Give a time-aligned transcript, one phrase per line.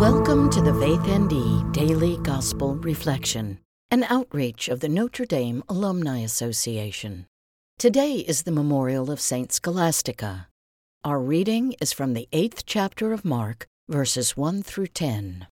[0.00, 3.58] Faith ND Daily Gospel Reflection,
[3.90, 7.26] an outreach of the Notre Dame Alumni Association.
[7.78, 10.48] Today is the memorial of Saint Scholastica.
[11.04, 15.46] Our reading is from the eighth chapter of Mark, verses 1 through 10.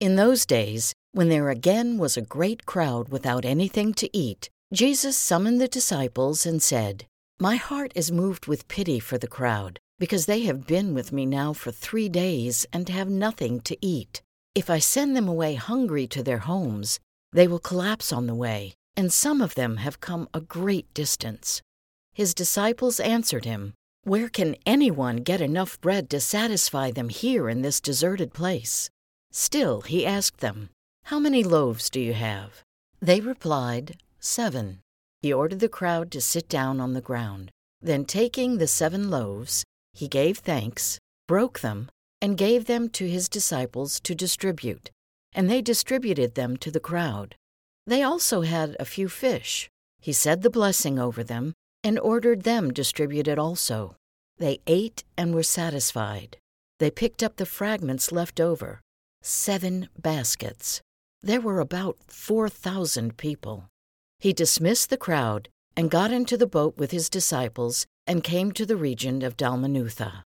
[0.00, 5.16] In those days, when there again was a great crowd without anything to eat, Jesus
[5.16, 7.06] summoned the disciples and said,
[7.40, 11.24] My heart is moved with pity for the crowd because they have been with me
[11.24, 14.22] now for three days and have nothing to eat.
[14.54, 17.00] If I send them away hungry to their homes,
[17.32, 21.62] they will collapse on the way, and some of them have come a great distance.
[22.12, 27.62] His disciples answered him, Where can anyone get enough bread to satisfy them here in
[27.62, 28.88] this deserted place?
[29.32, 30.70] Still, he asked them,
[31.04, 32.62] How many loaves do you have?
[33.00, 34.80] They replied, Seven.
[35.22, 37.50] He ordered the crowd to sit down on the ground.
[37.82, 39.64] Then, taking the seven loaves,
[39.94, 41.88] he gave thanks, broke them,
[42.20, 44.90] and gave them to his disciples to distribute,
[45.32, 47.36] and they distributed them to the crowd.
[47.86, 49.68] They also had a few fish.
[50.00, 53.96] He said the blessing over them and ordered them distributed also.
[54.38, 56.38] They ate and were satisfied.
[56.80, 58.80] They picked up the fragments left over,
[59.22, 60.80] seven baskets.
[61.22, 63.68] There were about 4,000 people.
[64.18, 68.66] He dismissed the crowd and got into the boat with his disciples and came to
[68.66, 70.22] the region of Dalmanutha.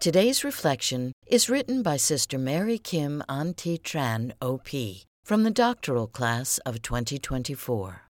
[0.00, 4.68] Today's reflection is written by Sister Mary Kim An Thi Tran, OP,
[5.24, 8.02] from the doctoral class of 2024.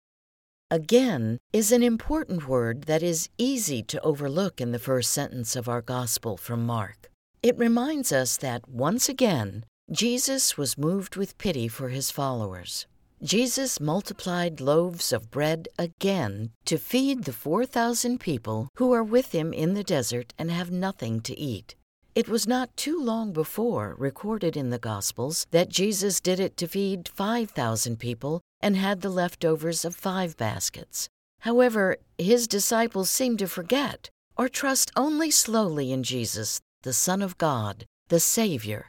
[0.70, 5.66] Again is an important word that is easy to overlook in the first sentence of
[5.66, 7.10] our Gospel from Mark.
[7.42, 12.86] It reminds us that once again, Jesus was moved with pity for his followers.
[13.22, 19.52] Jesus multiplied loaves of bread again to feed the 4,000 people who are with him
[19.52, 21.74] in the desert and have nothing to eat.
[22.14, 26.68] It was not too long before, recorded in the Gospels, that Jesus did it to
[26.68, 31.08] feed 5,000 people and had the leftovers of five baskets.
[31.40, 37.36] However, his disciples seem to forget or trust only slowly in Jesus, the Son of
[37.36, 38.88] God, the Savior.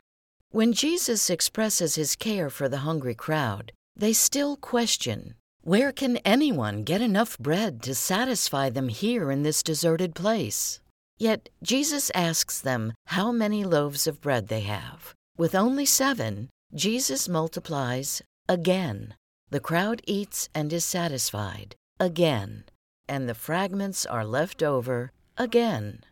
[0.52, 6.84] When Jesus expresses his care for the hungry crowd, they still question where can anyone
[6.84, 10.80] get enough bread to satisfy them here in this deserted place?
[11.18, 15.14] Yet Jesus asks them how many loaves of bread they have.
[15.38, 19.16] With only seven, Jesus multiplies again.
[19.50, 22.64] The crowd eats and is satisfied again,
[23.10, 26.06] and the fragments are left over again.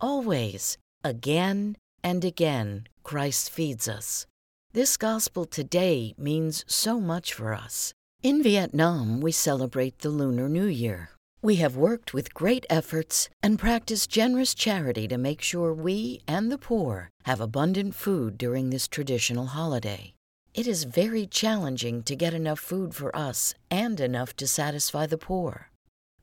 [0.00, 4.26] Always, again and again, Christ feeds us.
[4.74, 7.94] This gospel today means so much for us.
[8.24, 11.10] In Vietnam, we celebrate the Lunar New Year.
[11.40, 16.50] We have worked with great efforts and practiced generous charity to make sure we and
[16.50, 20.12] the poor have abundant food during this traditional holiday.
[20.54, 25.16] It is very challenging to get enough food for us and enough to satisfy the
[25.16, 25.70] poor.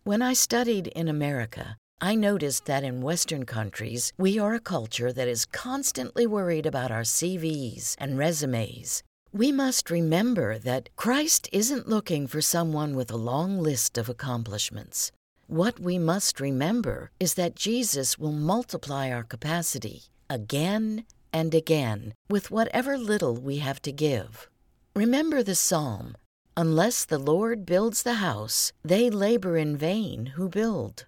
[0.03, 5.13] When I studied in America, I noticed that in Western countries, we are a culture
[5.13, 9.03] that is constantly worried about our CVs and resumes.
[9.31, 15.11] We must remember that Christ isn't looking for someone with a long list of accomplishments.
[15.45, 22.49] What we must remember is that Jesus will multiply our capacity again and again with
[22.49, 24.49] whatever little we have to give.
[24.95, 26.15] Remember the psalm
[26.57, 31.05] Unless the Lord builds the house, they labor in vain who build.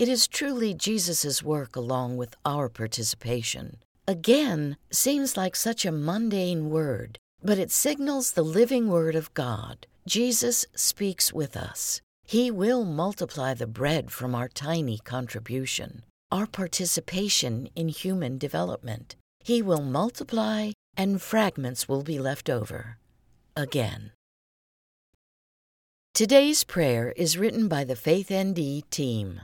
[0.00, 3.76] It is truly Jesus' work along with our participation.
[4.08, 9.86] Again seems like such a mundane word, but it signals the living word of God.
[10.06, 12.00] Jesus speaks with us.
[12.24, 19.16] He will multiply the bread from our tiny contribution, our participation in human development.
[19.44, 22.96] He will multiply, and fragments will be left over.
[23.54, 24.12] Again.
[26.14, 29.42] Today's prayer is written by the Faith ND team.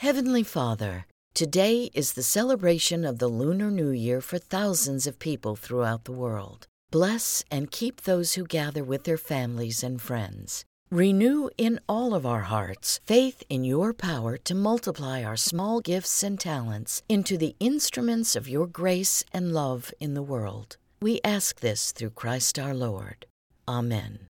[0.00, 5.56] Heavenly Father, today is the celebration of the Lunar New Year for thousands of people
[5.56, 6.66] throughout the world.
[6.90, 10.66] Bless and keep those who gather with their families and friends.
[10.90, 16.22] Renew in all of our hearts faith in your power to multiply our small gifts
[16.22, 20.76] and talents into the instruments of your grace and love in the world.
[21.00, 23.24] We ask this through Christ our Lord.
[23.66, 24.26] Amen.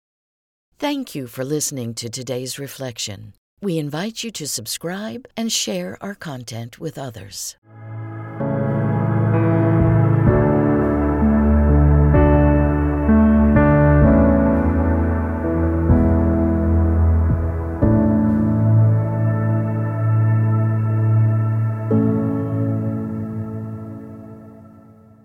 [0.78, 3.34] Thank you for listening to today's reflection.
[3.62, 7.56] We invite you to subscribe and share our content with others.